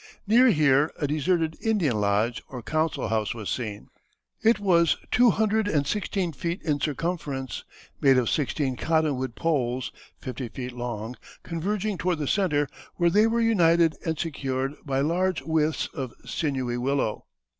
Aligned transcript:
Near 0.25 0.47
here 0.47 0.91
a 0.97 1.05
deserted 1.05 1.57
Indian 1.61 2.01
lodge 2.01 2.41
or 2.49 2.63
council 2.63 3.09
house 3.09 3.35
was 3.35 3.51
seen. 3.51 3.89
It 4.41 4.59
was 4.59 4.97
two 5.11 5.29
hundred 5.29 5.67
and 5.67 5.85
sixteen 5.85 6.31
feet 6.33 6.59
in 6.63 6.79
circumference, 6.79 7.63
made 8.01 8.17
of 8.17 8.27
sixteen 8.27 8.75
cottonwood 8.77 9.35
poles, 9.35 9.91
fifty 10.19 10.47
feet 10.49 10.71
long, 10.71 11.17
converging 11.43 11.99
toward 11.99 12.17
the 12.17 12.27
centre, 12.27 12.67
where 12.95 13.11
they 13.11 13.27
were 13.27 13.41
united 13.41 13.95
and 14.03 14.17
secured 14.17 14.73
by 14.83 15.01
large 15.01 15.43
withes 15.43 15.85
of 15.93 16.15
sinewy 16.25 16.79
willow. 16.79 17.25